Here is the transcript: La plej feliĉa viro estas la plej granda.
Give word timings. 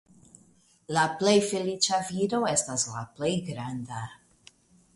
La 0.97 1.03
plej 1.19 1.33
feliĉa 1.51 1.99
viro 2.07 2.39
estas 2.53 2.87
la 2.95 3.05
plej 3.19 3.33
granda. 3.51 4.01